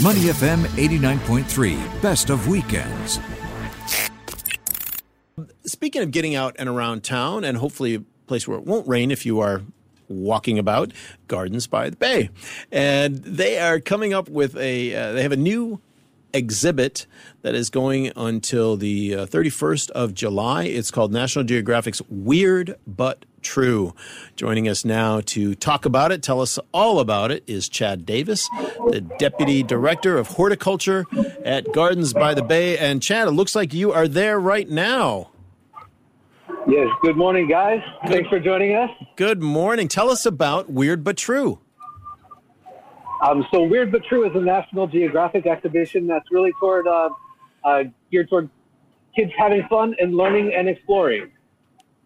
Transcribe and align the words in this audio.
Money 0.00 0.20
FM 0.20 0.62
89.3, 0.76 2.00
best 2.00 2.30
of 2.30 2.46
weekends. 2.46 3.18
Speaking 5.64 6.02
of 6.02 6.12
getting 6.12 6.36
out 6.36 6.54
and 6.56 6.68
around 6.68 7.02
town, 7.02 7.42
and 7.42 7.58
hopefully 7.58 7.96
a 7.96 8.00
place 8.28 8.46
where 8.46 8.56
it 8.58 8.64
won't 8.64 8.86
rain 8.86 9.10
if 9.10 9.26
you 9.26 9.40
are 9.40 9.62
walking 10.06 10.56
about, 10.56 10.92
Gardens 11.26 11.66
by 11.66 11.90
the 11.90 11.96
Bay. 11.96 12.30
And 12.70 13.16
they 13.24 13.58
are 13.58 13.80
coming 13.80 14.14
up 14.14 14.28
with 14.28 14.56
a, 14.56 14.94
uh, 14.94 15.12
they 15.14 15.22
have 15.22 15.32
a 15.32 15.36
new 15.36 15.80
exhibit 16.32 17.06
that 17.42 17.56
is 17.56 17.68
going 17.68 18.12
until 18.14 18.76
the 18.76 19.16
uh, 19.16 19.26
31st 19.26 19.90
of 19.90 20.14
July. 20.14 20.62
It's 20.62 20.92
called 20.92 21.12
National 21.12 21.44
Geographic's 21.44 22.02
Weird 22.08 22.76
But 22.86 23.24
True. 23.42 23.94
Joining 24.36 24.68
us 24.68 24.84
now 24.84 25.20
to 25.26 25.54
talk 25.54 25.84
about 25.84 26.12
it, 26.12 26.22
tell 26.22 26.40
us 26.40 26.58
all 26.72 27.00
about 27.00 27.30
it, 27.30 27.44
is 27.46 27.68
Chad 27.68 28.04
Davis, 28.04 28.48
the 28.90 29.00
Deputy 29.18 29.62
Director 29.62 30.18
of 30.18 30.28
Horticulture 30.28 31.06
at 31.44 31.72
Gardens 31.72 32.12
by 32.12 32.34
the 32.34 32.42
Bay. 32.42 32.76
And 32.78 33.02
Chad, 33.02 33.28
it 33.28 33.32
looks 33.32 33.54
like 33.54 33.72
you 33.72 33.92
are 33.92 34.08
there 34.08 34.38
right 34.38 34.68
now. 34.68 35.30
Yes, 36.66 36.88
good 37.00 37.16
morning, 37.16 37.48
guys. 37.48 37.80
Thanks 38.06 38.28
for 38.28 38.38
joining 38.38 38.74
us. 38.74 38.90
Good 39.16 39.42
morning. 39.42 39.88
Tell 39.88 40.10
us 40.10 40.26
about 40.26 40.68
Weird 40.70 41.02
But 41.02 41.16
True. 41.16 41.60
Um, 43.26 43.46
so, 43.50 43.62
Weird 43.62 43.90
But 43.90 44.04
True 44.04 44.28
is 44.28 44.36
a 44.36 44.40
National 44.40 44.86
Geographic 44.86 45.46
exhibition 45.46 46.06
that's 46.06 46.30
really 46.30 46.52
toward 46.60 46.86
uh, 46.86 47.08
uh, 47.64 47.84
geared 48.10 48.28
toward 48.28 48.50
kids 49.16 49.32
having 49.36 49.66
fun 49.68 49.94
and 49.98 50.14
learning 50.14 50.52
and 50.54 50.68
exploring. 50.68 51.30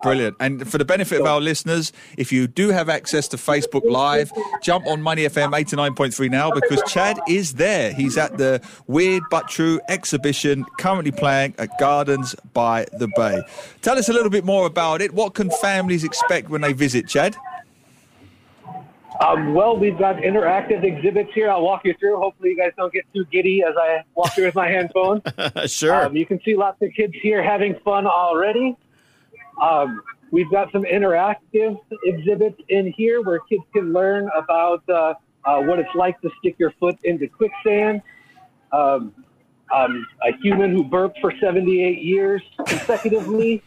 Brilliant. 0.03 0.37
And 0.41 0.69
for 0.69 0.79
the 0.79 0.85
benefit 0.85 1.21
of 1.21 1.27
our 1.27 1.41
listeners, 1.41 1.93
if 2.19 2.33
you 2.33 2.49
do 2.49 2.71
have 2.71 2.89
access 2.89 3.29
to 3.29 3.37
Facebook 3.37 3.89
Live, 3.89 4.33
jump 4.61 4.87
on 4.87 5.01
Money 5.01 5.23
FM 5.23 5.53
89.3 5.53 6.31
now 6.31 6.51
because 6.51 6.83
Chad 6.91 7.21
is 7.29 7.55
there. 7.55 7.93
He's 7.95 8.19
at 8.19 8.37
the 8.37 8.61
Weird 8.89 9.23
But 9.31 9.49
True 9.49 9.81
exhibition 9.89 10.65
currently 10.79 11.13
playing 11.13 11.55
at 11.59 11.71
Gardens 11.79 12.35
by 12.53 12.87
the 12.93 13.09
Bay. 13.17 13.43
Tell 13.81 13.97
us 13.97 14.09
a 14.09 14.13
little 14.13 14.31
bit 14.31 14.45
more 14.45 14.67
about 14.67 15.01
it. 15.01 15.15
What 15.15 15.35
can 15.35 15.51
families 15.51 16.03
expect 16.03 16.49
when 16.49 16.63
they 16.63 16.73
visit, 16.73 17.07
Chad? 17.07 17.37
Um, 19.21 19.55
well, 19.55 19.77
we've 19.77 19.99
got 19.99 20.17
interactive 20.17 20.83
exhibits 20.83 21.31
here. 21.33 21.49
I'll 21.49 21.63
walk 21.63 21.83
you 21.85 21.95
through. 22.01 22.17
Hopefully, 22.17 22.51
you 22.51 22.57
guys 22.57 22.73
don't 22.77 22.93
get 22.93 23.05
too 23.15 23.25
giddy 23.27 23.63
as 23.63 23.75
I 23.79 24.03
walk 24.17 24.33
through 24.33 24.47
with 24.47 24.55
my 24.57 24.69
handphone. 24.69 25.23
sure. 25.67 26.07
Um, 26.07 26.17
you 26.17 26.27
can 26.27 26.41
see 26.43 26.57
lots 26.57 26.83
of 26.83 26.91
kids 26.97 27.15
here 27.23 27.43
having 27.43 27.77
fun 27.85 28.07
already. 28.07 28.77
Um, 29.63 30.03
we've 30.33 30.51
got 30.51 30.73
some 30.73 30.83
interactive 30.83 31.79
exhibits 32.05 32.61
in 32.69 32.93
here 32.93 33.23
where 33.23 33.39
kids 33.41 33.63
can 33.73 33.93
learn 33.93 34.29
about 34.37 34.83
uh, 34.89 35.15
uh, 35.45 35.61
what 35.63 35.79
it's 35.79 35.95
like 35.95 36.21
to 36.23 36.31
stick 36.41 36.57
your 36.59 36.73
foot 36.81 36.99
into 37.05 37.29
quicksand. 37.29 38.03
Um, 38.73 39.15
um, 39.73 40.07
a 40.23 40.37
human 40.43 40.71
who 40.73 40.85
burped 40.85 41.19
for 41.21 41.33
78 41.41 42.03
years 42.03 42.43
consecutively. 42.67 43.63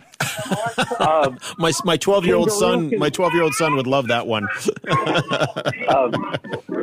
um, 1.00 1.38
my 1.58 1.72
my 1.84 1.98
12 1.98 2.26
year 2.26 2.36
old 2.36 2.52
son, 2.52 2.92
my 2.98 3.10
12 3.10 3.34
year 3.34 3.44
old 3.44 3.54
son 3.54 3.76
would 3.76 3.88
love 3.88 4.08
that 4.10 4.28
one. 4.28 4.44
um, 5.90 6.14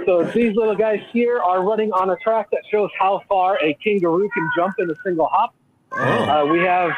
so 0.06 0.24
these 0.34 0.56
little 0.56 0.74
guys 0.74 1.00
here 1.12 1.38
are 1.38 1.62
running 1.62 1.92
on 1.92 2.10
a 2.10 2.16
track 2.16 2.50
that 2.50 2.62
shows 2.70 2.90
how 2.98 3.22
far 3.28 3.58
a 3.62 3.74
kangaroo 3.74 4.28
can 4.30 4.48
jump 4.56 4.74
in 4.78 4.90
a 4.90 4.94
single 5.04 5.26
hop. 5.26 5.54
Oh. 5.92 5.98
Uh, 6.00 6.46
we 6.46 6.60
have 6.60 6.90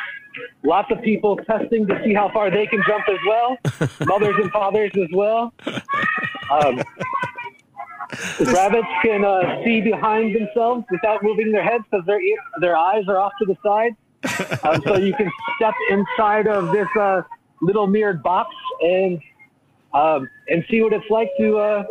lots 0.65 0.91
of 0.91 1.03
people 1.03 1.37
testing 1.37 1.87
to 1.87 2.01
see 2.05 2.15
how 2.15 2.31
far 2.33 2.51
they 2.51 2.67
can 2.67 2.83
jump 2.87 3.05
as 3.09 3.19
well, 3.27 3.57
mothers 4.07 4.35
and 4.41 4.51
fathers 4.51 4.91
as 4.97 5.09
well. 5.13 5.53
Um, 6.51 6.83
rabbits 8.41 8.89
can 9.03 9.25
uh, 9.25 9.63
see 9.65 9.81
behind 9.81 10.35
themselves 10.35 10.85
without 10.91 11.23
moving 11.23 11.53
their 11.53 11.65
heads 11.65 11.85
because 11.91 12.07
their 12.07 12.21
their 12.61 12.77
eyes 12.77 13.05
are 13.09 13.19
off 13.19 13.33
to 13.41 13.47
the 13.47 13.57
side. 13.65 13.97
Um, 14.65 14.81
so 14.87 14.97
you 14.97 15.13
can 15.13 15.31
step 15.57 15.75
inside 15.91 16.47
of 16.47 16.73
this 16.73 16.89
uh, 16.99 17.21
little 17.61 17.87
mirrored 17.87 18.23
box 18.23 18.55
and 18.81 19.21
um, 19.93 20.29
and 20.49 20.65
see 20.71 20.81
what 20.81 20.95
it's 20.95 21.09
like 21.11 21.29
to 21.39 21.59
uh, 21.59 21.85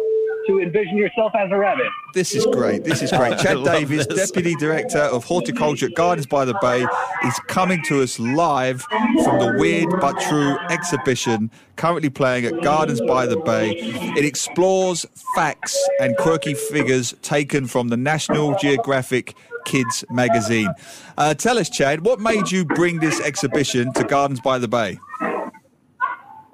to 0.47 0.59
envision 0.59 0.97
yourself 0.97 1.33
as 1.35 1.49
a 1.51 1.57
rabbit. 1.57 1.87
This 2.13 2.35
is 2.35 2.45
great. 2.45 2.83
This 2.83 3.01
is 3.01 3.11
great. 3.11 3.37
Chad 3.39 3.63
Davies, 3.63 4.05
Deputy 4.07 4.55
Director 4.55 4.99
of 4.99 5.23
Horticulture 5.23 5.87
at 5.87 5.95
Gardens 5.95 6.25
by 6.25 6.45
the 6.45 6.57
Bay, 6.61 6.85
is 7.25 7.39
coming 7.47 7.81
to 7.83 8.01
us 8.01 8.19
live 8.19 8.81
from 8.81 9.39
the 9.39 9.55
Weird 9.57 9.89
But 9.99 10.19
True 10.19 10.57
exhibition 10.69 11.51
currently 11.75 12.09
playing 12.09 12.45
at 12.45 12.61
Gardens 12.61 13.01
by 13.01 13.25
the 13.25 13.37
Bay. 13.37 13.71
It 14.17 14.25
explores 14.25 15.05
facts 15.35 15.77
and 15.99 16.15
quirky 16.17 16.53
figures 16.53 17.13
taken 17.21 17.67
from 17.67 17.87
the 17.87 17.97
National 17.97 18.55
Geographic 18.57 19.35
Kids 19.65 20.03
magazine. 20.09 20.73
Uh, 21.17 21.33
tell 21.33 21.57
us, 21.57 21.69
Chad, 21.69 22.05
what 22.05 22.19
made 22.19 22.51
you 22.51 22.65
bring 22.65 22.99
this 22.99 23.19
exhibition 23.21 23.93
to 23.93 24.03
Gardens 24.03 24.41
by 24.41 24.59
the 24.59 24.67
Bay? 24.67 24.99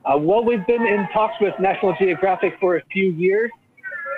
Uh, 0.10 0.18
well, 0.18 0.44
we've 0.44 0.66
been 0.66 0.86
in 0.86 1.08
talks 1.14 1.36
with 1.40 1.54
National 1.60 1.96
Geographic 2.00 2.56
for 2.60 2.78
a 2.78 2.84
few 2.92 3.12
years, 3.12 3.52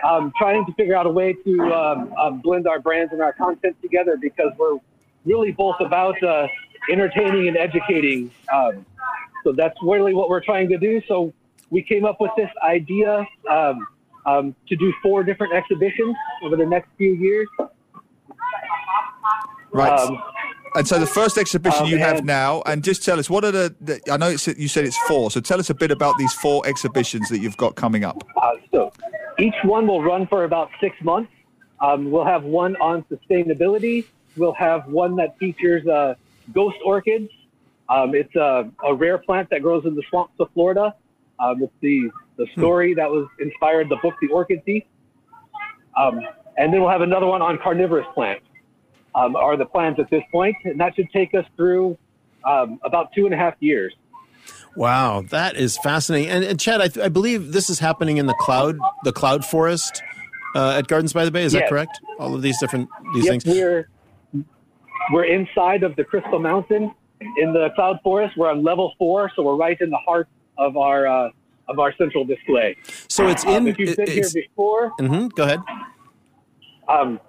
um, 0.03 0.31
trying 0.37 0.65
to 0.65 0.73
figure 0.73 0.95
out 0.95 1.05
a 1.05 1.09
way 1.09 1.33
to 1.33 1.61
um, 1.73 2.13
uh, 2.17 2.31
blend 2.31 2.67
our 2.67 2.79
brands 2.79 3.13
and 3.13 3.21
our 3.21 3.33
content 3.33 3.75
together 3.81 4.17
because 4.19 4.51
we're 4.57 4.77
really 5.25 5.51
both 5.51 5.75
about 5.79 6.21
uh, 6.23 6.47
entertaining 6.91 7.47
and 7.47 7.57
educating. 7.57 8.31
Um, 8.53 8.85
so 9.43 9.51
that's 9.51 9.77
really 9.83 10.13
what 10.13 10.29
we're 10.29 10.43
trying 10.43 10.69
to 10.69 10.77
do. 10.77 11.01
So 11.07 11.33
we 11.69 11.81
came 11.81 12.05
up 12.05 12.19
with 12.19 12.31
this 12.37 12.49
idea 12.63 13.25
um, 13.49 13.87
um, 14.25 14.55
to 14.67 14.75
do 14.75 14.93
four 15.01 15.23
different 15.23 15.53
exhibitions 15.53 16.15
over 16.43 16.55
the 16.55 16.65
next 16.65 16.89
few 16.97 17.13
years. 17.13 17.47
Right. 19.71 19.99
Um, 19.99 20.21
and 20.75 20.87
so 20.87 20.99
the 20.99 21.07
first 21.07 21.37
exhibition 21.37 21.83
um, 21.83 21.89
you 21.89 21.97
have 21.97 22.23
now, 22.23 22.61
and 22.65 22.83
just 22.83 23.03
tell 23.03 23.19
us 23.19 23.29
what 23.29 23.43
are 23.43 23.51
the, 23.51 23.75
the 23.81 24.01
I 24.09 24.15
know 24.15 24.29
you 24.29 24.37
said 24.37 24.85
it's 24.85 24.97
four, 25.07 25.29
so 25.29 25.41
tell 25.41 25.59
us 25.59 25.69
a 25.69 25.73
bit 25.73 25.91
about 25.91 26.17
these 26.17 26.33
four 26.33 26.65
exhibitions 26.65 27.27
that 27.29 27.39
you've 27.39 27.57
got 27.57 27.75
coming 27.75 28.05
up. 28.05 28.23
Uh, 28.37 28.51
so 28.73 28.91
each 29.39 29.55
one 29.63 29.87
will 29.87 30.01
run 30.01 30.27
for 30.27 30.43
about 30.43 30.69
six 30.79 30.95
months. 31.01 31.31
Um, 31.79 32.11
we'll 32.11 32.25
have 32.25 32.43
one 32.43 32.75
on 32.77 33.03
sustainability. 33.03 34.05
We'll 34.37 34.53
have 34.53 34.87
one 34.87 35.15
that 35.17 35.37
features 35.37 35.85
uh, 35.87 36.15
ghost 36.53 36.77
orchids. 36.85 37.29
Um, 37.89 38.15
it's 38.15 38.35
a, 38.35 38.69
a, 38.85 38.93
rare 38.93 39.17
plant 39.17 39.49
that 39.49 39.61
grows 39.61 39.85
in 39.85 39.95
the 39.95 40.03
swamps 40.09 40.33
of 40.39 40.49
Florida. 40.53 40.95
Um, 41.39 41.61
it's 41.63 41.73
the, 41.81 42.09
the 42.37 42.45
hmm. 42.45 42.61
story 42.61 42.93
that 42.93 43.09
was 43.09 43.27
inspired 43.39 43.89
the 43.89 43.97
book 43.97 44.13
The 44.21 44.27
Orchid 44.29 44.63
Thief. 44.63 44.83
Um, 45.97 46.21
and 46.57 46.71
then 46.71 46.81
we'll 46.81 46.89
have 46.89 47.01
another 47.01 47.25
one 47.25 47.41
on 47.41 47.57
carnivorous 47.57 48.07
plants 48.13 48.45
um, 49.15 49.35
are 49.35 49.57
the 49.57 49.65
plans 49.65 49.99
at 49.99 50.09
this 50.09 50.23
point, 50.31 50.55
and 50.63 50.79
that 50.79 50.95
should 50.95 51.11
take 51.11 51.33
us 51.33 51.45
through 51.55 51.97
um, 52.45 52.79
about 52.83 53.11
two 53.13 53.25
and 53.25 53.33
a 53.33 53.37
half 53.37 53.55
years. 53.59 53.93
Wow, 54.75 55.23
that 55.29 55.57
is 55.57 55.77
fascinating. 55.77 56.29
And, 56.29 56.43
and 56.43 56.59
Chad, 56.59 56.81
I, 56.81 56.87
th- 56.87 57.05
I, 57.05 57.09
believe 57.09 57.51
this 57.51 57.69
is 57.69 57.79
happening 57.79 58.17
in 58.17 58.25
the 58.25 58.33
cloud, 58.35 58.77
the 59.03 59.11
cloud 59.11 59.43
forest 59.43 60.01
uh, 60.55 60.77
at 60.77 60.87
Gardens 60.87 61.13
by 61.13 61.25
the 61.25 61.31
Bay. 61.31 61.43
Is 61.43 61.53
yes. 61.53 61.63
that 61.63 61.69
correct? 61.69 61.99
All 62.19 62.33
of 62.33 62.41
these 62.41 62.59
different 62.59 62.89
these 63.13 63.27
things. 63.27 63.45
We're 63.45 63.89
we're 65.11 65.25
inside 65.25 65.83
of 65.83 65.95
the 65.95 66.03
Crystal 66.03 66.39
Mountain 66.39 66.93
in 67.19 67.53
the 67.53 67.69
cloud 67.75 67.99
forest. 68.03 68.37
We're 68.37 68.49
on 68.49 68.63
level 68.63 68.93
four, 68.97 69.31
so 69.35 69.43
we're 69.43 69.55
right 69.55 69.79
in 69.81 69.89
the 69.89 69.97
heart 69.97 70.27
of 70.57 70.77
our 70.77 71.07
uh, 71.07 71.29
of 71.67 71.79
our 71.79 71.93
central 71.97 72.23
display. 72.25 72.77
So 73.07 73.27
it's 73.27 73.43
in. 73.43 73.49
Um, 73.49 73.67
if 73.67 73.77
you've 73.77 73.97
been 73.97 74.09
here 74.09 74.29
before, 74.33 74.91
mm-hmm, 74.99 75.27
go 75.29 75.43
ahead. 75.43 75.59
Um, 76.87 77.19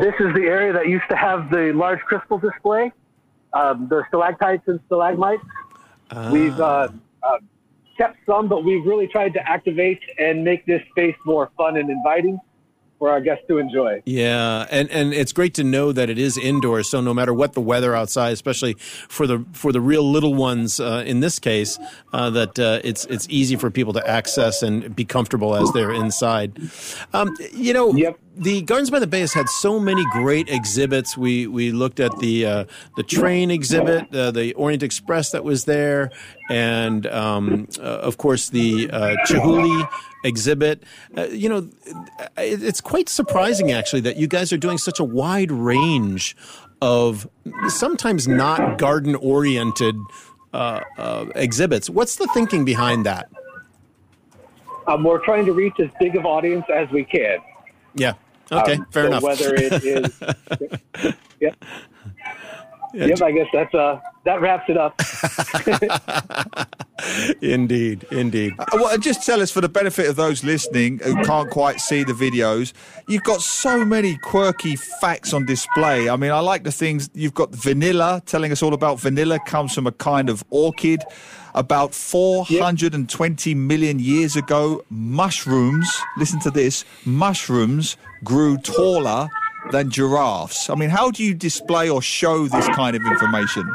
this 0.00 0.14
is 0.20 0.34
the 0.34 0.44
area 0.44 0.72
that 0.72 0.86
used 0.86 1.08
to 1.10 1.16
have 1.16 1.50
the 1.50 1.72
large 1.74 2.00
crystal 2.00 2.38
display, 2.38 2.92
um, 3.52 3.88
the 3.88 4.04
stalactites 4.08 4.62
and 4.66 4.80
stalagmites. 4.86 5.42
Uh. 6.10 6.30
We've 6.32 6.58
uh, 6.58 6.88
uh, 7.22 7.38
kept 7.96 8.18
some, 8.26 8.48
but 8.48 8.64
we've 8.64 8.84
really 8.84 9.06
tried 9.06 9.34
to 9.34 9.48
activate 9.48 10.00
and 10.18 10.44
make 10.44 10.64
this 10.66 10.82
space 10.90 11.16
more 11.26 11.50
fun 11.56 11.76
and 11.76 11.90
inviting 11.90 12.38
for 12.98 13.10
our 13.10 13.20
guests 13.20 13.44
to 13.48 13.58
enjoy. 13.58 14.02
Yeah, 14.04 14.66
and 14.70 14.90
and 14.90 15.14
it's 15.14 15.32
great 15.32 15.54
to 15.54 15.64
know 15.64 15.92
that 15.92 16.10
it 16.10 16.18
is 16.18 16.36
indoors. 16.36 16.90
So 16.90 17.00
no 17.00 17.14
matter 17.14 17.32
what 17.32 17.52
the 17.52 17.60
weather 17.60 17.94
outside, 17.94 18.32
especially 18.32 18.74
for 19.08 19.26
the 19.26 19.44
for 19.52 19.72
the 19.72 19.80
real 19.80 20.08
little 20.08 20.34
ones 20.34 20.80
uh, 20.80 21.04
in 21.06 21.20
this 21.20 21.38
case, 21.38 21.78
uh, 22.12 22.30
that 22.30 22.58
uh, 22.58 22.80
it's 22.84 23.04
it's 23.06 23.26
easy 23.30 23.56
for 23.56 23.70
people 23.70 23.92
to 23.94 24.08
access 24.08 24.62
and 24.62 24.94
be 24.94 25.04
comfortable 25.04 25.54
as 25.54 25.70
they're 25.72 25.92
inside. 25.92 26.58
Um, 27.12 27.36
you 27.52 27.72
know. 27.72 27.94
Yep 27.94 28.18
the 28.38 28.62
Gardens 28.62 28.90
by 28.90 29.00
the 29.00 29.06
Bay 29.06 29.20
has 29.20 29.32
had 29.32 29.48
so 29.48 29.80
many 29.80 30.04
great 30.12 30.48
exhibits. 30.48 31.16
We 31.16 31.46
we 31.46 31.72
looked 31.72 32.00
at 32.00 32.16
the 32.20 32.46
uh, 32.46 32.64
the 32.96 33.02
train 33.02 33.50
exhibit, 33.50 34.14
uh, 34.14 34.30
the 34.30 34.54
Orient 34.54 34.82
Express 34.82 35.32
that 35.32 35.44
was 35.44 35.64
there, 35.64 36.10
and 36.48 37.06
um, 37.08 37.68
uh, 37.78 37.82
of 37.82 38.16
course 38.16 38.48
the 38.48 38.90
uh, 38.90 39.16
Chihuly 39.26 39.88
exhibit. 40.24 40.82
Uh, 41.16 41.24
you 41.24 41.48
know, 41.48 41.68
it's 42.36 42.80
quite 42.80 43.08
surprising 43.08 43.72
actually 43.72 44.00
that 44.02 44.16
you 44.16 44.26
guys 44.26 44.52
are 44.52 44.58
doing 44.58 44.78
such 44.78 45.00
a 45.00 45.04
wide 45.04 45.50
range 45.50 46.36
of 46.80 47.28
sometimes 47.68 48.28
not 48.28 48.78
garden 48.78 49.14
oriented 49.16 49.96
uh, 50.52 50.80
uh, 50.96 51.26
exhibits. 51.34 51.90
What's 51.90 52.16
the 52.16 52.26
thinking 52.28 52.64
behind 52.64 53.04
that? 53.06 53.28
Um, 54.86 55.04
we're 55.04 55.22
trying 55.24 55.44
to 55.44 55.52
reach 55.52 55.74
as 55.80 55.90
big 56.00 56.16
of 56.16 56.24
audience 56.24 56.64
as 56.72 56.90
we 56.90 57.04
can. 57.04 57.38
Yeah. 57.94 58.14
Okay, 58.50 58.76
Um, 58.76 58.86
fair 58.90 59.02
so 59.04 59.06
enough. 59.08 59.22
Whether 59.22 59.54
it 59.54 59.84
is, 59.84 60.20
yep, 61.40 61.62
yep. 62.94 63.22
I 63.22 63.32
guess 63.32 63.46
that's 63.52 63.74
uh 63.74 64.00
that 64.24 64.40
wraps 64.40 64.68
it 64.68 64.76
up. 64.76 65.00
indeed, 67.42 68.06
indeed. 68.10 68.52
Uh, 68.58 68.66
Well, 68.74 68.98
just 68.98 69.24
tell 69.24 69.40
us 69.40 69.50
for 69.50 69.60
the 69.60 69.68
benefit 69.68 70.06
of 70.06 70.16
those 70.16 70.44
listening 70.44 70.98
who 70.98 71.14
can't 71.24 71.50
quite 71.50 71.80
see 71.80 72.04
the 72.04 72.12
videos, 72.12 72.72
you've 73.08 73.22
got 73.22 73.40
so 73.40 73.84
many 73.84 74.18
quirky 74.18 74.76
facts 74.76 75.32
on 75.32 75.46
display. 75.46 76.10
I 76.10 76.16
mean, 76.16 76.30
I 76.30 76.40
like 76.40 76.64
the 76.64 76.72
things 76.72 77.08
you've 77.14 77.34
got 77.34 77.54
vanilla 77.54 78.22
telling 78.26 78.52
us 78.52 78.62
all 78.62 78.74
about 78.74 79.00
vanilla 79.00 79.38
comes 79.46 79.74
from 79.74 79.86
a 79.86 79.92
kind 79.92 80.28
of 80.28 80.44
orchid. 80.50 81.02
About 81.54 81.94
420 81.94 83.54
million 83.54 83.98
years 83.98 84.36
ago, 84.36 84.84
mushrooms, 84.90 85.90
listen 86.16 86.38
to 86.40 86.50
this, 86.50 86.84
mushrooms 87.04 87.96
grew 88.22 88.58
taller 88.58 89.28
than 89.70 89.90
giraffes. 89.90 90.70
I 90.70 90.74
mean, 90.74 90.90
how 90.90 91.10
do 91.10 91.22
you 91.24 91.34
display 91.34 91.88
or 91.90 92.00
show 92.02 92.46
this 92.48 92.66
kind 92.68 92.96
of 92.96 93.02
information? 93.04 93.70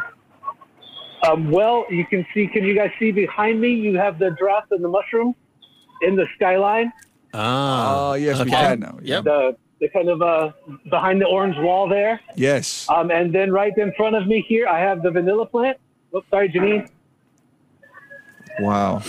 Um, 1.23 1.51
well, 1.51 1.85
you 1.89 2.05
can 2.05 2.25
see. 2.33 2.47
Can 2.47 2.63
you 2.65 2.75
guys 2.75 2.91
see 2.99 3.11
behind 3.11 3.61
me? 3.61 3.69
You 3.73 3.95
have 3.97 4.19
the 4.19 4.31
giraffe 4.37 4.71
and 4.71 4.83
the 4.83 4.89
mushroom 4.89 5.33
in 6.01 6.15
the 6.15 6.27
skyline. 6.35 6.91
Ah, 7.33 8.11
Oh, 8.11 8.13
yes, 8.15 8.43
we 8.43 8.49
can 8.51 8.79
now. 8.81 8.99
Yep. 9.01 9.23
The 9.23 9.55
the 9.79 9.89
kind 9.89 10.07
of 10.09 10.21
uh, 10.21 10.51
behind 10.89 11.19
the 11.21 11.25
orange 11.25 11.55
wall 11.57 11.87
there. 11.89 12.19
Yes. 12.35 12.87
Um, 12.89 13.09
and 13.11 13.33
then 13.33 13.51
right 13.51 13.75
in 13.77 13.91
front 13.97 14.15
of 14.15 14.27
me 14.27 14.43
here, 14.47 14.67
I 14.67 14.79
have 14.79 15.01
the 15.03 15.11
vanilla 15.11 15.45
plant. 15.45 15.77
Oops, 16.15 16.27
sorry, 16.29 16.49
Janine. 16.49 16.89
Wow. 18.59 19.01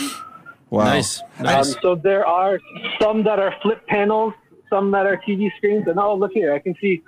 Wow. 0.71 0.85
Nice, 0.85 1.21
Um, 1.39 1.45
nice. 1.45 1.77
so 1.83 1.95
there 1.95 2.27
are 2.27 2.59
some 3.01 3.23
that 3.25 3.39
are 3.39 3.55
flip 3.63 3.87
panels, 3.87 4.33
some 4.75 4.91
that 4.91 5.07
are 5.07 5.17
TV 5.17 5.51
screens, 5.57 5.87
and 5.87 5.99
oh, 5.99 6.17
look 6.17 6.33
here, 6.33 6.53
I 6.53 6.59
can 6.59 6.75
see 6.81 7.03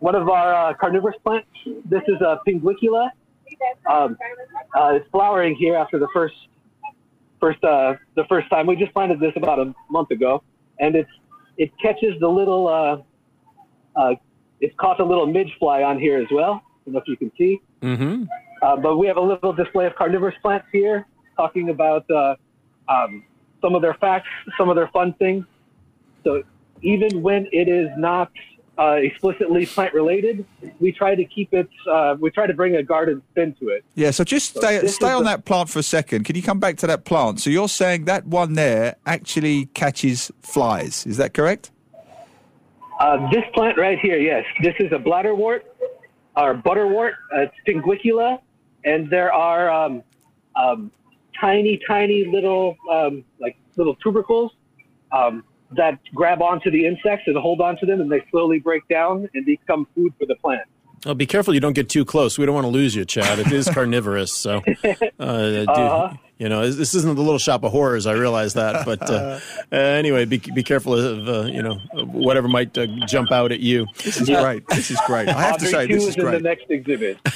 one 0.00 0.14
of 0.14 0.28
our 0.28 0.54
uh, 0.54 0.74
carnivorous 0.74 1.16
plants. 1.24 1.48
This 1.86 2.02
is 2.06 2.20
a 2.20 2.38
pinguicula. 2.46 3.10
Um, 3.90 4.16
uh, 4.78 4.92
it's 4.96 5.08
flowering 5.10 5.56
here 5.56 5.74
after 5.74 5.98
the 5.98 6.08
first, 6.12 6.34
first, 7.40 7.64
uh, 7.64 7.94
the 8.14 8.24
first 8.28 8.50
time. 8.50 8.66
We 8.66 8.76
just 8.76 8.92
planted 8.92 9.20
this 9.20 9.32
about 9.36 9.58
a 9.58 9.74
month 9.90 10.10
ago, 10.10 10.42
and 10.78 10.94
it's 10.94 11.10
it 11.56 11.72
catches 11.82 12.20
the 12.20 12.28
little, 12.28 12.68
uh, 12.68 14.00
uh, 14.00 14.14
it's 14.60 14.74
caught 14.78 15.00
a 15.00 15.04
little 15.04 15.26
midge 15.26 15.52
fly 15.58 15.82
on 15.82 15.98
here 15.98 16.18
as 16.18 16.28
well. 16.30 16.62
I 16.62 16.70
don't 16.84 16.94
know 16.94 17.00
if 17.00 17.08
you 17.08 17.16
can 17.16 17.32
see. 17.36 17.60
mm-hmm. 17.82 18.24
Uh, 18.60 18.76
but 18.76 18.96
we 18.96 19.06
have 19.06 19.16
a 19.16 19.20
little 19.20 19.52
display 19.52 19.86
of 19.86 19.94
carnivorous 19.96 20.34
plants 20.42 20.66
here, 20.72 21.06
talking 21.36 21.70
about 21.70 22.08
uh, 22.10 22.34
um, 22.88 23.24
some 23.60 23.74
of 23.74 23.82
their 23.82 23.94
facts, 23.94 24.28
some 24.56 24.68
of 24.68 24.76
their 24.76 24.88
fun 24.88 25.14
things. 25.14 25.44
So 26.22 26.42
even 26.82 27.22
when 27.22 27.46
it 27.52 27.68
is 27.68 27.88
not 27.96 28.30
uh, 28.78 28.92
explicitly 28.92 29.66
plant 29.66 29.92
related, 29.92 30.46
we 30.78 30.92
try 30.92 31.14
to 31.14 31.24
keep 31.24 31.52
it. 31.52 31.68
Uh, 31.90 32.16
we 32.20 32.30
try 32.30 32.46
to 32.46 32.54
bring 32.54 32.76
a 32.76 32.82
garden 32.82 33.20
spin 33.30 33.54
to 33.60 33.68
it. 33.68 33.84
Yeah, 33.96 34.12
so 34.12 34.22
just 34.22 34.56
stay 34.56 34.78
this 34.78 34.94
stay 34.94 35.10
on 35.10 35.24
the- 35.24 35.30
that 35.30 35.44
plant 35.44 35.68
for 35.68 35.80
a 35.80 35.82
second. 35.82 36.24
Can 36.24 36.36
you 36.36 36.42
come 36.42 36.60
back 36.60 36.76
to 36.78 36.86
that 36.86 37.04
plant? 37.04 37.40
So 37.40 37.50
you're 37.50 37.68
saying 37.68 38.04
that 38.04 38.26
one 38.26 38.54
there 38.54 38.96
actually 39.04 39.66
catches 39.66 40.30
flies. 40.42 41.06
Is 41.06 41.16
that 41.16 41.34
correct? 41.34 41.72
Uh, 43.00 43.28
this 43.30 43.44
plant 43.54 43.78
right 43.78 43.98
here, 43.98 44.18
yes, 44.18 44.44
this 44.62 44.74
is 44.80 44.90
a 44.92 44.98
bladderwort 44.98 45.60
or 46.36 46.54
butterwort. 46.54 47.12
Uh, 47.34 47.42
it's 47.42 47.54
pinguicula, 47.66 48.40
and 48.84 49.08
there 49.10 49.32
are 49.32 49.70
um, 49.70 50.02
um, 50.56 50.90
tiny, 51.40 51.80
tiny 51.86 52.24
little 52.26 52.76
um, 52.90 53.24
like 53.40 53.56
little 53.76 53.94
tubercles 53.96 54.50
um, 55.12 55.44
that 55.76 55.98
grab 56.14 56.40
onto 56.42 56.70
the 56.70 56.86
insects 56.86 57.24
and 57.26 57.36
hold 57.36 57.60
onto 57.60 57.86
them, 57.86 58.00
and 58.00 58.10
they 58.10 58.22
slowly 58.30 58.58
break 58.58 58.86
down 58.88 59.28
and 59.34 59.44
become 59.44 59.86
food 59.94 60.12
for 60.18 60.26
the 60.26 60.34
plant. 60.36 60.62
Oh, 61.06 61.14
be 61.14 61.26
careful 61.26 61.54
you 61.54 61.60
don't 61.60 61.74
get 61.74 61.88
too 61.88 62.04
close. 62.04 62.38
We 62.38 62.46
don't 62.46 62.54
want 62.54 62.64
to 62.64 62.70
lose 62.70 62.94
you, 62.96 63.04
Chad. 63.04 63.38
It 63.38 63.52
is 63.52 63.68
carnivorous, 63.72 64.32
so 64.32 64.62
uh, 65.20 65.22
Uh-huh. 65.22 66.14
You 66.38 66.48
know 66.48 66.70
this 66.70 66.94
isn't 66.94 67.16
the 67.16 67.22
little 67.22 67.38
shop 67.38 67.64
of 67.64 67.72
horrors. 67.72 68.06
I 68.06 68.12
realize 68.12 68.54
that, 68.54 68.84
but 68.86 69.10
uh, 69.10 69.40
uh, 69.72 69.76
anyway, 69.76 70.24
be 70.24 70.38
be 70.38 70.62
careful 70.62 70.94
of 70.94 71.28
uh, 71.28 71.42
you 71.50 71.62
know 71.62 71.74
whatever 71.94 72.46
might 72.46 72.76
uh, 72.78 72.86
jump 73.06 73.32
out 73.32 73.50
at 73.50 73.60
you. 73.60 73.86
This 74.04 74.20
is 74.20 74.28
great. 74.28 74.66
This 74.68 74.90
is 74.90 75.00
great. 75.06 75.28
I 75.28 75.42
have 75.42 75.58
to 75.58 75.66
say, 75.66 75.86
this 75.86 76.04
is 76.04 76.10
is 76.10 76.16
in 76.16 76.30
the 76.30 76.40
next 76.40 76.70
exhibit. 76.70 77.18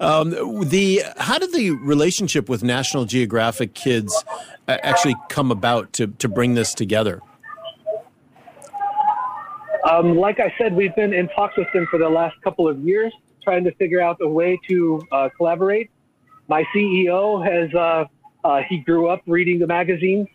Um, 0.00 0.30
the 0.68 1.02
how 1.16 1.38
did 1.38 1.52
the 1.52 1.70
relationship 1.70 2.48
with 2.48 2.62
National 2.62 3.04
Geographic 3.04 3.74
Kids 3.74 4.24
uh, 4.66 4.78
actually 4.82 5.16
come 5.28 5.50
about 5.50 5.92
to 5.94 6.06
to 6.06 6.28
bring 6.28 6.54
this 6.54 6.72
together? 6.74 7.20
Um, 9.90 10.16
like 10.16 10.38
I 10.40 10.52
said, 10.58 10.74
we've 10.74 10.94
been 10.94 11.12
in 11.12 11.28
talks 11.28 11.56
with 11.56 11.68
them 11.72 11.86
for 11.90 11.98
the 11.98 12.08
last 12.08 12.40
couple 12.42 12.68
of 12.68 12.78
years, 12.80 13.12
trying 13.42 13.64
to 13.64 13.72
figure 13.74 14.00
out 14.00 14.18
a 14.20 14.28
way 14.28 14.58
to 14.68 15.02
uh, 15.12 15.28
collaborate. 15.36 15.90
My 16.48 16.64
CEO 16.74 17.44
has 17.44 17.72
uh, 17.74 18.06
uh, 18.44 18.62
he 18.68 18.78
grew 18.78 19.08
up 19.08 19.22
reading 19.26 19.58
the 19.58 19.66
magazines, 19.66 20.28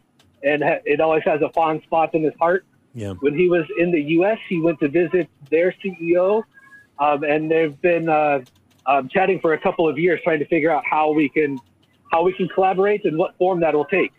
and 0.43 0.63
ha- 0.63 0.81
it 0.85 1.01
always 1.01 1.23
has 1.25 1.41
a 1.41 1.49
fond 1.49 1.81
spot 1.83 2.13
in 2.13 2.23
his 2.23 2.33
heart. 2.39 2.65
Yeah. 2.93 3.13
When 3.13 3.35
he 3.35 3.49
was 3.49 3.65
in 3.79 3.91
the 3.91 4.01
U.S., 4.01 4.37
he 4.47 4.61
went 4.61 4.79
to 4.81 4.87
visit 4.87 5.27
their 5.49 5.73
CEO, 5.83 6.43
um, 6.99 7.23
and 7.23 7.49
they've 7.49 7.79
been 7.81 8.07
uh, 8.07 8.41
um, 8.85 9.09
chatting 9.09 9.39
for 9.39 9.53
a 9.53 9.57
couple 9.57 9.89
of 9.89 9.97
years, 9.97 10.19
trying 10.23 10.39
to 10.39 10.45
figure 10.45 10.71
out 10.71 10.83
how 10.85 11.11
we 11.11 11.27
can 11.29 11.59
how 12.11 12.21
we 12.21 12.31
can 12.33 12.47
collaborate 12.47 13.03
and 13.05 13.17
what 13.17 13.35
form 13.37 13.59
that 13.61 13.73
will 13.73 13.85
take. 13.85 14.13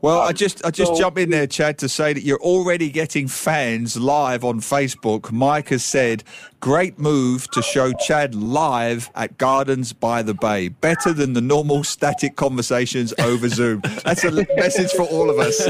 Well, 0.00 0.20
I 0.20 0.32
just 0.32 0.64
I 0.64 0.70
just 0.70 0.92
so- 0.94 0.98
jump 0.98 1.18
in 1.18 1.30
there, 1.30 1.46
Chad, 1.48 1.78
to 1.78 1.88
say 1.88 2.12
that 2.12 2.22
you're 2.22 2.40
already 2.40 2.88
getting 2.88 3.26
fans 3.26 3.96
live 3.96 4.44
on 4.44 4.60
Facebook. 4.60 5.32
Mike 5.32 5.70
has 5.70 5.84
said, 5.84 6.22
"Great 6.60 7.00
move 7.00 7.50
to 7.50 7.62
show 7.62 7.92
Chad 7.92 8.32
live 8.34 9.10
at 9.16 9.38
Gardens 9.38 9.92
by 9.92 10.22
the 10.22 10.34
Bay. 10.34 10.68
Better 10.68 11.12
than 11.12 11.32
the 11.32 11.40
normal 11.40 11.82
static 11.82 12.36
conversations 12.36 13.12
over 13.18 13.48
Zoom." 13.48 13.80
That's 14.04 14.22
a 14.22 14.30
message 14.56 14.92
for 14.92 15.02
all 15.02 15.30
of 15.30 15.38
us. 15.40 15.60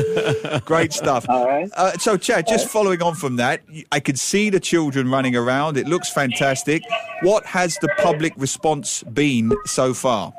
Great 0.64 0.92
stuff. 0.92 1.24
All 1.28 1.46
right. 1.46 1.70
Uh, 1.74 1.92
so, 1.92 2.18
Chad, 2.18 2.46
just 2.46 2.68
following 2.68 3.02
on 3.02 3.14
from 3.14 3.36
that, 3.36 3.62
I 3.90 4.00
could 4.00 4.18
see 4.18 4.50
the 4.50 4.60
children 4.60 5.10
running 5.10 5.36
around. 5.36 5.78
It 5.78 5.88
looks 5.88 6.10
fantastic. 6.10 6.82
What 7.22 7.46
has 7.46 7.76
the 7.80 7.88
public 7.98 8.34
response 8.36 9.02
been 9.04 9.52
so 9.64 9.94
far? 9.94 10.34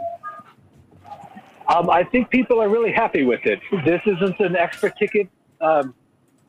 Um, 1.69 1.89
I 1.89 2.03
think 2.03 2.29
people 2.29 2.59
are 2.61 2.67
really 2.69 2.91
happy 2.91 3.23
with 3.23 3.41
it. 3.45 3.59
This 3.85 4.01
isn't 4.05 4.39
an 4.39 4.55
extra 4.55 4.91
ticket. 4.97 5.29
Um, 5.61 5.93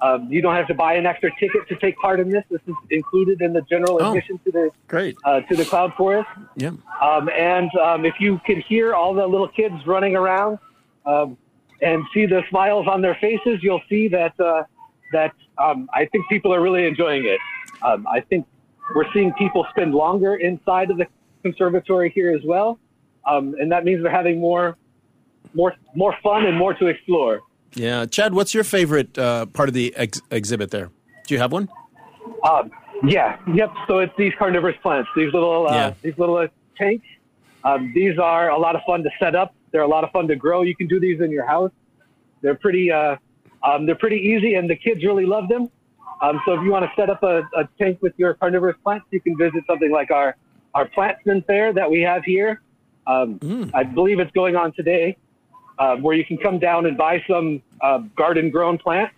um, 0.00 0.32
you 0.32 0.40
don't 0.40 0.54
have 0.54 0.66
to 0.68 0.74
buy 0.74 0.94
an 0.94 1.04
extra 1.04 1.30
ticket 1.38 1.68
to 1.68 1.76
take 1.76 1.98
part 1.98 2.20
in 2.20 2.30
this. 2.30 2.42
This 2.50 2.62
is 2.66 2.74
included 2.88 3.42
in 3.42 3.52
the 3.52 3.60
general 3.62 3.98
Oh. 4.00 4.08
admission 4.08 4.40
to 4.46 4.50
the 4.50 4.70
Great. 4.88 5.14
uh, 5.26 5.40
to 5.42 5.54
the 5.54 5.64
Cloud 5.66 5.92
Forest. 5.94 6.28
Yeah. 6.56 6.70
Um, 7.02 7.28
and 7.28 7.70
um, 7.76 8.06
if 8.06 8.14
you 8.18 8.40
could 8.46 8.58
hear 8.66 8.94
all 8.94 9.12
the 9.12 9.26
little 9.26 9.48
kids 9.48 9.74
running 9.86 10.16
around 10.16 10.58
um, 11.04 11.36
and 11.82 12.02
see 12.14 12.24
the 12.24 12.42
smiles 12.48 12.86
on 12.88 13.02
their 13.02 13.16
faces, 13.20 13.58
you'll 13.62 13.82
see 13.90 14.08
that 14.08 14.38
uh, 14.40 14.62
that 15.12 15.34
um, 15.58 15.90
I 15.92 16.06
think 16.06 16.26
people 16.30 16.54
are 16.54 16.62
really 16.62 16.86
enjoying 16.86 17.26
it. 17.26 17.40
Um, 17.82 18.06
I 18.06 18.20
think 18.20 18.46
we're 18.94 19.12
seeing 19.12 19.34
people 19.34 19.66
spend 19.68 19.92
longer 19.94 20.36
inside 20.36 20.90
of 20.90 20.96
the 20.96 21.06
conservatory 21.42 22.08
here 22.10 22.32
as 22.34 22.40
well, 22.44 22.78
um, 23.26 23.54
and 23.60 23.70
that 23.70 23.84
means 23.84 24.02
they're 24.02 24.10
having 24.10 24.40
more 24.40 24.78
more 25.54 25.74
more 25.94 26.14
fun 26.22 26.46
and 26.46 26.56
more 26.56 26.74
to 26.74 26.86
explore. 26.86 27.40
Yeah. 27.74 28.06
Chad, 28.06 28.34
what's 28.34 28.52
your 28.54 28.64
favorite 28.64 29.16
uh, 29.18 29.46
part 29.46 29.68
of 29.68 29.74
the 29.74 29.94
ex- 29.96 30.20
exhibit 30.30 30.70
there? 30.70 30.90
Do 31.26 31.34
you 31.34 31.40
have 31.40 31.52
one? 31.52 31.68
Um, 32.48 32.70
yeah, 33.04 33.38
yep. 33.54 33.72
So 33.86 33.98
it's 34.00 34.12
these 34.18 34.32
carnivorous 34.38 34.76
plants, 34.82 35.08
these 35.16 35.32
little 35.32 35.68
uh, 35.68 35.74
Yeah. 35.74 35.94
these 36.02 36.18
little 36.18 36.36
uh, 36.36 36.48
tanks. 36.76 37.06
Um, 37.64 37.92
these 37.94 38.18
are 38.18 38.50
a 38.50 38.58
lot 38.58 38.74
of 38.76 38.82
fun 38.86 39.02
to 39.04 39.10
set 39.18 39.34
up. 39.34 39.54
They're 39.70 39.82
a 39.82 39.88
lot 39.88 40.02
of 40.04 40.10
fun 40.10 40.26
to 40.28 40.36
grow. 40.36 40.62
You 40.62 40.74
can 40.74 40.86
do 40.86 40.98
these 40.98 41.20
in 41.20 41.30
your 41.30 41.46
house. 41.46 41.70
They're 42.42 42.54
pretty 42.56 42.90
uh, 42.90 43.16
um, 43.62 43.86
they're 43.86 43.94
pretty 43.94 44.16
easy, 44.16 44.54
and 44.54 44.68
the 44.68 44.76
kids 44.76 45.04
really 45.04 45.26
love 45.26 45.48
them. 45.48 45.70
Um, 46.22 46.40
so 46.44 46.52
if 46.54 46.62
you 46.62 46.70
want 46.70 46.84
to 46.84 46.90
set 47.00 47.08
up 47.08 47.22
a, 47.22 47.42
a 47.56 47.68
tank 47.78 47.98
with 48.02 48.12
your 48.18 48.34
carnivorous 48.34 48.76
plants, 48.82 49.06
you 49.10 49.20
can 49.20 49.36
visit 49.38 49.64
something 49.66 49.90
like 49.90 50.10
our 50.10 50.36
our 50.74 50.88
plantsman 50.88 51.44
fair 51.46 51.72
that 51.72 51.90
we 51.90 52.00
have 52.00 52.24
here. 52.24 52.60
Um, 53.06 53.70
I 53.74 53.82
believe 53.82 54.20
it's 54.20 54.30
going 54.32 54.56
on 54.56 54.72
today, 54.72 55.16
uh, 55.80 55.96
where 55.96 56.14
you 56.14 56.24
can 56.24 56.36
come 56.38 56.58
down 56.60 56.86
and 56.86 56.96
buy 56.96 57.20
some 57.28 57.60
uh, 57.80 57.98
garden 58.16 58.50
grown 58.50 58.78
plants 58.78 59.14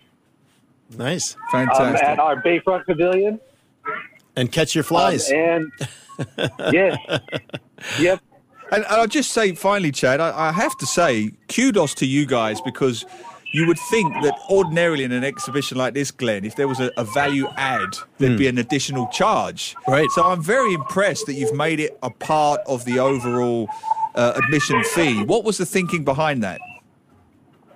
Nice. 0.97 1.35
um, 1.53 1.67
Fantastic. 1.67 2.03
at 2.07 2.19
our 2.19 2.41
Bayfront 2.41 2.85
Pavilion. 2.85 3.39
And 4.35 4.51
catch 4.51 4.73
your 4.73 4.83
flies. 4.83 5.29
Um, 5.31 5.37
and 5.37 5.71
yes, 6.73 6.97
yep. 7.99 8.19
And, 8.71 8.83
and 8.83 8.85
I'll 8.85 9.07
just 9.07 9.31
say 9.31 9.53
finally, 9.53 9.91
Chad, 9.91 10.19
I, 10.19 10.49
I 10.49 10.51
have 10.51 10.75
to 10.77 10.85
say 10.85 11.31
kudos 11.49 11.93
to 11.95 12.05
you 12.07 12.25
guys 12.25 12.59
because 12.61 13.05
you 13.51 13.67
would 13.67 13.77
think 13.91 14.11
that 14.23 14.33
ordinarily 14.49 15.03
in 15.03 15.11
an 15.11 15.23
exhibition 15.23 15.77
like 15.77 15.93
this, 15.93 16.09
Glenn, 16.09 16.43
if 16.45 16.55
there 16.55 16.67
was 16.67 16.79
a, 16.79 16.91
a 16.97 17.03
value 17.03 17.47
add, 17.55 17.95
there'd 18.17 18.37
be 18.37 18.47
an 18.47 18.57
additional 18.57 19.07
charge. 19.09 19.75
Right. 19.87 20.09
So 20.11 20.23
I'm 20.23 20.41
very 20.41 20.73
impressed 20.73 21.27
that 21.27 21.33
you've 21.33 21.53
made 21.55 21.79
it 21.79 21.97
a 22.01 22.09
part 22.09 22.61
of 22.65 22.85
the 22.85 22.97
overall 22.99 23.69
uh, 24.15 24.33
admission 24.35 24.83
fee. 24.83 25.23
What 25.23 25.43
was 25.43 25.57
the 25.57 25.65
thinking 25.65 26.03
behind 26.03 26.43
that? 26.43 26.59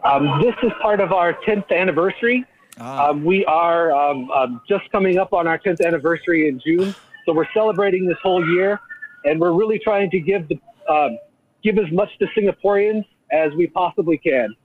Um, 0.03 0.41
this 0.41 0.55
is 0.63 0.71
part 0.81 0.99
of 0.99 1.11
our 1.11 1.33
10th 1.33 1.71
anniversary. 1.71 2.45
Ah. 2.79 3.09
Um, 3.09 3.25
we 3.25 3.43
are 3.45 3.91
um, 3.91 4.29
um, 4.31 4.61
just 4.67 4.89
coming 4.91 5.17
up 5.17 5.33
on 5.33 5.47
our 5.47 5.57
10th 5.57 5.85
anniversary 5.85 6.47
in 6.47 6.61
June, 6.65 6.93
so 7.25 7.33
we're 7.33 7.51
celebrating 7.53 8.05
this 8.05 8.17
whole 8.21 8.47
year, 8.53 8.79
and 9.25 9.39
we're 9.39 9.51
really 9.51 9.79
trying 9.79 10.09
to 10.11 10.19
give 10.19 10.47
the 10.47 10.59
um, 10.91 11.17
give 11.63 11.77
as 11.77 11.91
much 11.91 12.09
to 12.19 12.27
Singaporeans 12.27 13.03
as 13.31 13.51
we 13.53 13.67
possibly 13.67 14.17
can. 14.17 14.55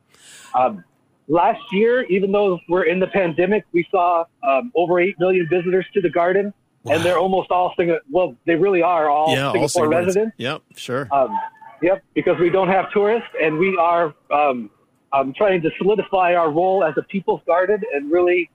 Um, 0.55 0.85
last 1.27 1.61
year, 1.73 2.05
even 2.05 2.31
though 2.31 2.61
we're 2.69 2.85
in 2.85 3.01
the 3.01 3.09
pandemic, 3.09 3.65
we 3.73 3.87
saw 3.91 4.25
um, 4.47 4.71
over 4.77 5.01
8 5.01 5.19
million 5.19 5.49
visitors 5.51 5.87
to 5.95 6.01
the 6.01 6.11
garden. 6.11 6.53
Wow. 6.85 6.95
And 6.95 7.05
they're 7.05 7.19
almost 7.19 7.51
all 7.51 7.73
Singapore. 7.77 8.03
Well, 8.11 8.37
they 8.45 8.57
really 8.57 8.83
are 8.83 9.09
all 9.09 9.33
yeah, 9.35 9.53
Singapore 9.53 9.85
all 9.85 9.91
residents. 9.91 10.35
Yep, 10.37 10.63
sure. 10.77 11.09
Um, 11.13 11.39
yep, 11.83 12.03
because 12.15 12.39
we 12.39 12.51
don't 12.51 12.69
have 12.69 12.91
tourists, 12.93 13.29
and 13.43 13.59
we 13.59 13.77
are 13.77 14.15
um, 14.33 14.71
um, 15.13 15.35
trying 15.37 15.61
to 15.63 15.71
solidify 15.79 16.35
our 16.35 16.51
role 16.51 16.85
as 16.85 16.95
a 16.97 17.03
people's 17.03 17.41
garden 17.47 17.81
and 17.95 18.11
really 18.11 18.51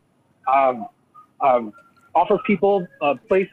um, 0.52 0.88
um, 1.42 1.74
offer 2.16 2.40
people 2.46 2.88
a 3.02 3.16
place 3.16 3.50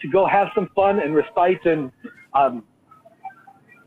to 0.00 0.08
go 0.08 0.26
have 0.26 0.48
some 0.54 0.68
fun 0.74 1.00
and 1.00 1.14
respite 1.14 1.64
and 1.66 1.90
um, 2.34 2.64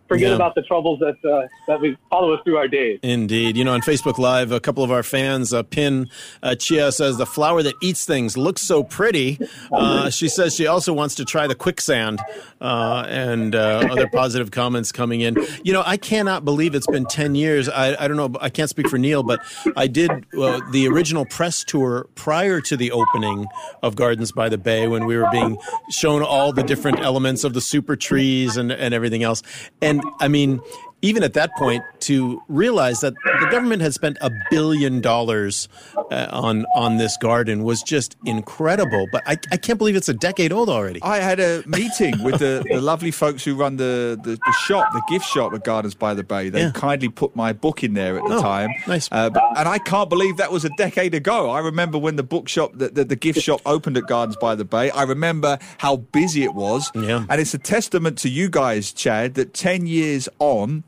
forget 0.07 0.29
yeah. 0.29 0.35
about 0.35 0.55
the 0.55 0.61
troubles 0.61 0.99
that 0.99 1.15
uh, 1.29 1.47
that 1.67 1.81
we 1.81 1.97
follow 2.09 2.33
us 2.33 2.41
through 2.43 2.57
our 2.57 2.67
days. 2.67 2.99
Indeed, 3.03 3.57
you 3.57 3.63
know, 3.63 3.73
on 3.73 3.81
Facebook 3.81 4.17
Live, 4.17 4.51
a 4.51 4.59
couple 4.59 4.83
of 4.83 4.91
our 4.91 5.03
fans, 5.03 5.53
uh, 5.53 5.63
Pin 5.63 6.09
uh, 6.41 6.55
Chia 6.55 6.91
says 6.91 7.17
the 7.17 7.25
flower 7.25 7.63
that 7.63 7.75
eats 7.81 8.05
things 8.05 8.37
looks 8.37 8.61
so 8.61 8.83
pretty. 8.83 9.39
Uh, 9.71 10.09
she 10.09 10.27
says 10.27 10.55
she 10.55 10.67
also 10.67 10.93
wants 10.93 11.15
to 11.15 11.25
try 11.25 11.47
the 11.47 11.55
quicksand, 11.55 12.19
uh, 12.61 13.05
and 13.07 13.55
uh, 13.55 13.87
other 13.89 14.07
positive 14.13 14.51
comments 14.51 14.91
coming 14.91 15.21
in. 15.21 15.35
You 15.63 15.73
know, 15.73 15.83
I 15.85 15.97
cannot 15.97 16.45
believe 16.45 16.75
it's 16.75 16.87
been 16.87 17.05
ten 17.05 17.35
years. 17.35 17.69
I, 17.69 17.95
I 18.03 18.07
don't 18.07 18.17
know. 18.17 18.33
I 18.39 18.49
can't 18.49 18.69
speak 18.69 18.89
for 18.89 18.97
Neil, 18.97 19.23
but 19.23 19.41
I 19.75 19.87
did 19.87 20.11
the 20.31 20.87
original 20.91 21.25
press 21.25 21.63
tour 21.63 22.07
prior 22.15 22.61
to 22.61 22.77
the 22.77 22.91
opening 22.91 23.47
of 23.81 23.95
Gardens 23.95 24.31
by 24.31 24.49
the 24.49 24.57
Bay 24.57 24.87
when 24.87 25.05
we 25.05 25.17
were 25.17 25.29
being 25.31 25.57
shown 25.89 26.21
all 26.21 26.53
the 26.53 26.63
different 26.63 26.99
elements 26.99 27.43
of 27.43 27.53
the 27.53 27.61
super 27.61 27.95
trees 27.95 28.57
and, 28.57 28.71
and 28.71 28.93
everything 28.93 29.23
else. 29.23 29.41
And 29.81 29.92
I 30.19 30.27
mean, 30.27 30.61
even 31.01 31.23
at 31.23 31.33
that 31.33 31.55
point, 31.55 31.83
to 32.03 32.41
realize 32.47 33.01
that 33.01 33.13
the 33.39 33.47
government 33.49 33.81
had 33.81 33.93
spent 33.93 34.17
a 34.21 34.31
billion 34.49 35.01
dollars 35.01 35.67
uh, 36.11 36.27
on 36.31 36.65
on 36.75 36.97
this 36.97 37.17
garden 37.17 37.63
was 37.63 37.81
just 37.81 38.15
incredible. 38.25 39.07
But 39.11 39.23
I, 39.25 39.37
I 39.51 39.57
can't 39.57 39.77
believe 39.77 39.95
it's 39.95 40.09
a 40.09 40.13
decade 40.13 40.51
old 40.51 40.69
already. 40.69 41.01
I 41.01 41.17
had 41.17 41.39
a 41.39 41.63
meeting 41.65 42.21
with 42.23 42.39
the, 42.39 42.65
the 42.69 42.81
lovely 42.81 43.11
folks 43.11 43.43
who 43.43 43.55
run 43.55 43.77
the, 43.77 44.19
the, 44.21 44.31
the, 44.31 44.51
shop, 44.65 44.91
the 44.93 45.01
gift 45.09 45.25
shop 45.25 45.53
at 45.53 45.63
Gardens 45.63 45.95
by 45.95 46.13
the 46.13 46.23
Bay. 46.23 46.49
They 46.49 46.61
yeah. 46.61 46.71
kindly 46.71 47.09
put 47.09 47.35
my 47.35 47.53
book 47.53 47.83
in 47.83 47.93
there 47.93 48.17
at 48.17 48.25
the 48.25 48.35
oh, 48.35 48.41
time. 48.41 48.69
Nice. 48.87 49.09
Uh, 49.11 49.29
but, 49.29 49.43
and 49.57 49.67
I 49.67 49.79
can't 49.79 50.09
believe 50.09 50.37
that 50.37 50.51
was 50.51 50.65
a 50.65 50.69
decade 50.77 51.13
ago. 51.13 51.49
I 51.49 51.59
remember 51.59 51.97
when 51.97 52.15
the 52.15 52.23
bookshop, 52.23 52.71
the, 52.75 52.89
the, 52.89 53.05
the 53.05 53.15
gift 53.15 53.41
shop 53.41 53.61
opened 53.65 53.97
at 53.97 54.07
Gardens 54.07 54.37
by 54.37 54.55
the 54.55 54.65
Bay. 54.65 54.89
I 54.91 55.03
remember 55.03 55.57
how 55.77 55.97
busy 55.97 56.43
it 56.43 56.53
was. 56.53 56.91
Yeah. 56.95 57.25
And 57.29 57.41
it's 57.41 57.53
a 57.53 57.59
testament 57.59 58.17
to 58.19 58.29
you 58.29 58.49
guys, 58.49 58.91
Chad, 58.91 59.35
that 59.35 59.53
10 59.53 59.87
years 59.87 60.29
on, 60.39 60.83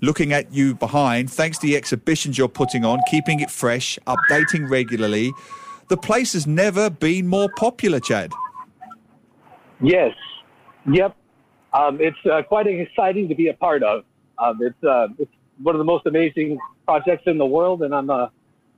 looking 0.00 0.32
at 0.32 0.52
you 0.52 0.74
behind, 0.74 1.30
thanks 1.30 1.58
to 1.58 1.66
the 1.66 1.76
exhibitions 1.76 2.38
you're 2.38 2.48
putting 2.48 2.84
on, 2.84 3.00
keeping 3.10 3.40
it 3.40 3.50
fresh, 3.50 3.98
updating 4.06 4.68
regularly. 4.68 5.32
The 5.88 5.96
place 5.96 6.32
has 6.34 6.46
never 6.46 6.88
been 6.90 7.26
more 7.26 7.48
popular, 7.56 8.00
Chad. 8.00 8.32
Yes. 9.80 10.14
Yep. 10.90 11.16
Um, 11.72 12.00
it's 12.00 12.16
uh, 12.30 12.42
quite 12.42 12.66
exciting 12.66 13.28
to 13.28 13.34
be 13.34 13.48
a 13.48 13.54
part 13.54 13.82
of. 13.82 14.04
Um, 14.38 14.58
it's, 14.60 14.84
uh, 14.84 15.08
it's 15.18 15.32
one 15.62 15.74
of 15.74 15.78
the 15.78 15.84
most 15.84 16.06
amazing 16.06 16.58
projects 16.84 17.24
in 17.26 17.38
the 17.38 17.46
world, 17.46 17.82
and 17.82 17.94
I'm 17.94 18.10
uh, 18.10 18.28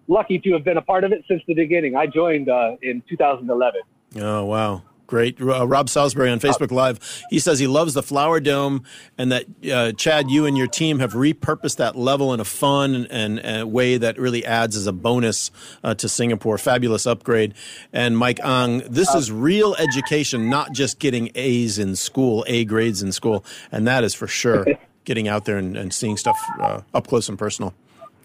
lucky 0.09 0.39
to 0.41 0.53
have 0.53 0.65
been 0.65 0.77
a 0.77 0.83
part 0.83 1.05
of 1.05 1.13
it 1.13 1.25
since 1.29 1.43
the 1.47 1.55
beginning. 1.55 1.97
I 1.97 2.07
joined 2.07 2.49
uh, 2.49 2.77
in 2.83 3.03
2011. 3.09 3.81
Oh, 4.21 4.45
wow. 4.45 4.83
Great. 5.13 5.39
Uh, 5.43 5.69
Rob 5.69 5.91
Salisbury 5.91 6.31
on 6.31 6.41
Facebook 6.41 6.71
Live. 6.71 6.99
He 7.29 7.39
says 7.39 7.59
he 7.59 7.67
loves 7.67 7.93
the 7.93 8.03
Flower 8.03 8.41
Dome 8.41 8.83
and 9.19 9.31
that, 9.31 9.45
uh, 9.71 9.93
Chad, 9.93 10.31
you 10.31 10.47
and 10.47 10.57
your 10.57 10.67
team 10.67 11.01
have 11.01 11.13
repurposed 11.13 11.77
that 11.77 11.97
level 11.97 12.33
in 12.33 12.41
a 12.41 12.47
fun 12.47 12.95
and, 12.95 13.13
and, 13.13 13.39
and 13.41 13.71
way 13.71 13.99
that 13.99 14.19
really 14.19 14.43
adds 14.43 14.75
as 14.75 14.87
a 14.87 14.93
bonus 14.93 15.51
uh, 15.85 15.93
to 15.97 16.09
Singapore. 16.09 16.57
Fabulous 16.57 17.07
upgrade. 17.07 17.53
And 17.93 18.17
Mike 18.17 18.41
Ang, 18.43 18.85
this 18.89 19.15
is 19.15 19.31
real 19.31 19.75
education, 19.75 20.49
not 20.49 20.73
just 20.73 20.99
getting 20.99 21.31
A's 21.35 21.79
in 21.79 21.95
school, 21.95 22.43
A 22.49 22.65
grades 22.65 23.03
in 23.03 23.13
school. 23.13 23.45
And 23.71 23.87
that 23.87 24.05
is 24.05 24.15
for 24.15 24.27
sure 24.27 24.65
getting 25.05 25.29
out 25.29 25.45
there 25.45 25.59
and, 25.59 25.77
and 25.77 25.93
seeing 25.93 26.17
stuff 26.17 26.39
uh, 26.59 26.81
up 26.95 27.07
close 27.07 27.29
and 27.29 27.39
personal. 27.39 27.75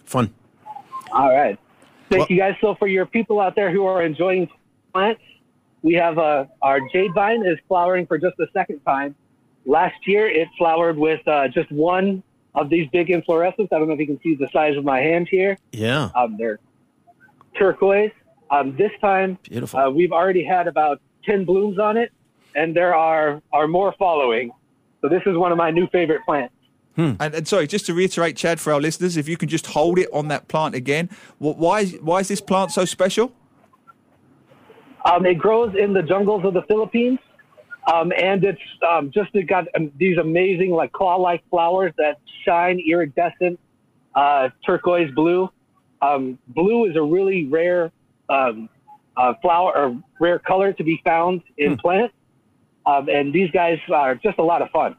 Fun. 0.06 0.34
All 1.12 1.36
right. 1.36 1.60
Thank 2.10 2.20
well, 2.20 2.28
you 2.30 2.38
guys. 2.38 2.56
So, 2.62 2.76
for 2.76 2.88
your 2.88 3.06
people 3.06 3.42
out 3.42 3.56
there 3.56 3.74
who 3.74 3.86
are 3.86 4.02
enjoying 4.02 4.50
plants, 4.94 5.20
we 5.88 5.94
have 5.94 6.18
uh, 6.18 6.44
our 6.62 6.82
jade 6.92 7.14
vine 7.14 7.46
is 7.46 7.58
flowering 7.70 8.06
for 8.06 8.18
just 8.18 8.36
the 8.36 8.48
second 8.52 8.82
time. 8.82 9.16
Last 9.66 9.96
year, 10.06 10.28
it 10.28 10.50
flowered 10.58 10.98
with 10.98 11.26
uh, 11.26 11.48
just 11.48 11.72
one 11.72 12.24
of 12.56 12.70
these 12.70 12.90
big 12.92 13.08
inflorescences. 13.08 13.70
I 13.72 13.80
don't 13.80 13.88
know 13.88 13.94
if 13.94 14.00
you 14.02 14.06
can 14.06 14.20
see 14.22 14.36
the 14.36 14.50
size 14.52 14.76
of 14.76 14.84
my 14.84 15.00
hand 15.00 15.30
here. 15.32 15.58
Yeah. 15.72 16.10
Um, 16.14 16.36
they're 16.38 16.60
turquoise. 17.58 18.12
Um, 18.52 18.76
this 18.76 18.92
time, 19.00 19.40
Beautiful. 19.44 19.80
Uh, 19.80 19.90
we've 19.90 20.12
already 20.12 20.44
had 20.44 20.68
about 20.68 21.00
10 21.24 21.46
blooms 21.46 21.80
on 21.80 21.96
it, 21.96 22.12
and 22.54 22.76
there 22.76 22.94
are, 22.94 23.42
are 23.54 23.68
more 23.70 23.96
following. 23.98 24.52
So 25.00 25.08
this 25.08 25.22
is 25.26 25.38
one 25.38 25.54
of 25.54 25.58
my 25.58 25.72
new 25.72 25.88
favorite 25.88 26.26
plants. 26.26 26.54
Hmm. 26.98 27.14
And, 27.22 27.34
and, 27.34 27.48
sorry, 27.48 27.66
just 27.66 27.86
to 27.86 27.94
reiterate, 27.94 28.36
Chad, 28.36 28.60
for 28.60 28.74
our 28.74 28.82
listeners, 28.82 29.16
if 29.16 29.30
you 29.30 29.38
can 29.38 29.48
just 29.48 29.68
hold 29.68 30.00
it 30.00 30.10
on 30.12 30.28
that 30.28 30.50
plant 30.50 30.76
again. 30.76 31.10
Why, 31.38 31.86
why 31.86 32.20
is 32.20 32.28
this 32.28 32.42
plant 32.42 32.72
so 32.72 32.84
special? 32.84 33.32
Um, 35.08 35.26
it 35.26 35.36
grows 35.36 35.74
in 35.76 35.94
the 35.94 36.04
jungles 36.04 36.44
of 36.46 36.54
the 36.54 36.64
Philippines. 36.64 37.20
Um, 37.92 38.12
and 38.18 38.44
it's 38.44 38.62
um, 38.88 39.12
just 39.12 39.30
it 39.34 39.44
got 39.44 39.66
um, 39.76 39.92
these 39.98 40.18
amazing 40.18 40.72
like 40.72 40.92
claw-like 40.92 41.42
flowers 41.50 41.94
that 41.98 42.20
shine 42.44 42.80
iridescent 42.86 43.58
uh, 44.14 44.50
turquoise 44.66 45.10
blue. 45.16 45.50
Um, 46.02 46.38
blue 46.50 46.86
is 46.86 46.98
a 46.98 47.02
really 47.02 47.46
rare 47.46 47.92
um, 48.30 48.68
uh, 49.16 49.34
flower 49.42 49.72
or 49.76 50.04
rare 50.20 50.40
color 50.40 50.74
to 50.74 50.84
be 50.84 51.02
found 51.06 51.42
in 51.58 51.74
hmm. 51.74 51.80
plants, 51.80 52.14
um, 52.86 53.08
and 53.08 53.34
these 53.34 53.50
guys 53.52 53.80
are 53.92 54.16
just 54.16 54.38
a 54.38 54.44
lot 54.44 54.62
of 54.62 54.70
fun. 54.72 54.96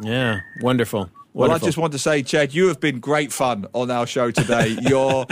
Yeah, 0.00 0.40
wonderful. 0.62 1.00
Wonderful. 1.00 1.10
Well, 1.34 1.50
I 1.52 1.58
just 1.58 1.76
want 1.76 1.92
to 1.92 1.98
say, 1.98 2.22
Chad, 2.22 2.54
you 2.54 2.68
have 2.68 2.80
been 2.80 3.00
great 3.00 3.32
fun 3.32 3.66
on 3.72 3.90
our 3.90 4.06
show 4.06 4.30
today. 4.30 4.78
You're 4.80 5.26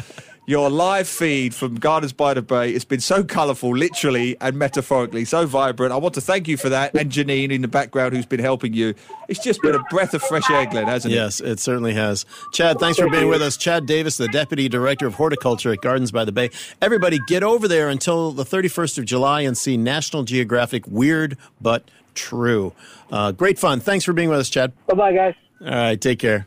your 0.46 0.70
live 0.70 1.08
feed 1.08 1.54
from 1.54 1.74
Gardens 1.74 2.12
by 2.12 2.32
the 2.34 2.40
Bay. 2.42 2.70
It's 2.70 2.84
been 2.84 3.00
so 3.00 3.24
colourful, 3.24 3.76
literally 3.76 4.36
and 4.40 4.56
metaphorically, 4.56 5.24
so 5.24 5.44
vibrant. 5.44 5.92
I 5.92 5.96
want 5.96 6.14
to 6.14 6.20
thank 6.20 6.46
you 6.46 6.56
for 6.56 6.68
that, 6.68 6.94
and 6.94 7.10
Janine 7.10 7.50
in 7.50 7.62
the 7.62 7.68
background 7.68 8.14
who's 8.14 8.26
been 8.26 8.40
helping 8.40 8.72
you. 8.72 8.94
It's 9.28 9.40
just 9.40 9.60
been 9.60 9.74
a 9.74 9.82
breath 9.90 10.14
of 10.14 10.22
fresh 10.22 10.48
air, 10.48 10.66
Glenn, 10.66 10.86
hasn't 10.86 11.12
it? 11.12 11.16
Yes, 11.16 11.40
it 11.40 11.58
certainly 11.58 11.94
has. 11.94 12.24
Chad, 12.52 12.78
thanks 12.78 12.98
for 12.98 13.10
being 13.10 13.28
with 13.28 13.42
us. 13.42 13.56
Chad 13.56 13.86
Davis, 13.86 14.16
the 14.16 14.28
Deputy 14.28 14.68
Director 14.68 15.06
of 15.06 15.14
Horticulture 15.14 15.72
at 15.72 15.80
Gardens 15.80 16.12
by 16.12 16.24
the 16.24 16.32
Bay. 16.32 16.50
Everybody, 16.80 17.18
get 17.26 17.42
over 17.42 17.66
there 17.66 17.88
until 17.88 18.30
the 18.30 18.44
31st 18.44 18.98
of 18.98 19.04
July 19.04 19.40
and 19.40 19.58
see 19.58 19.76
National 19.76 20.22
Geographic 20.22 20.86
Weird 20.86 21.36
but 21.60 21.90
True. 22.14 22.72
Uh, 23.10 23.32
great 23.32 23.58
fun. 23.58 23.80
Thanks 23.80 24.04
for 24.04 24.12
being 24.12 24.30
with 24.30 24.38
us, 24.38 24.48
Chad. 24.48 24.72
Bye 24.86 24.94
bye, 24.94 25.12
guys. 25.12 25.34
All 25.60 25.68
right, 25.68 26.00
take 26.00 26.18
care. 26.18 26.46